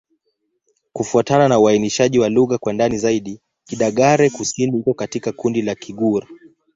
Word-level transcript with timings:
Kufuatana 0.93 1.47
na 1.47 1.59
uainishaji 1.59 2.19
wa 2.19 2.29
lugha 2.29 2.57
kwa 2.57 2.73
ndani 2.73 2.97
zaidi, 2.97 3.41
Kidagaare-Kusini 3.65 4.79
iko 4.79 4.93
katika 4.93 5.31
kundi 5.31 5.61
la 5.61 5.75
Kigur. 5.75 6.27